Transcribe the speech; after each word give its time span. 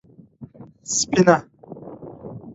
_سفينه؟ 0.95 1.37